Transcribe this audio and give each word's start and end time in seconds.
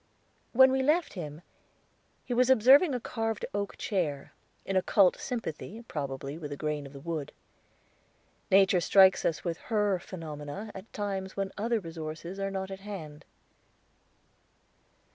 When 0.51 0.71
we 0.71 0.81
left 0.81 1.13
him, 1.13 1.43
he 2.25 2.33
was 2.33 2.49
observing 2.49 2.95
a 2.95 2.99
carved 2.99 3.45
oak 3.53 3.77
chair, 3.77 4.33
in 4.65 4.75
occult 4.75 5.15
sympathy 5.19 5.83
probably 5.87 6.39
with 6.39 6.49
the 6.49 6.57
grain 6.57 6.87
of 6.87 6.93
the 6.93 6.99
wood. 6.99 7.31
Nature 8.49 8.81
strikes 8.81 9.25
us 9.25 9.43
with 9.43 9.59
her 9.69 9.99
phenomena 9.99 10.71
at 10.73 10.91
times 10.91 11.37
when 11.37 11.51
other 11.55 11.79
resources 11.79 12.39
are 12.39 12.49
not 12.49 12.71
at 12.71 12.79
hand. 12.79 13.25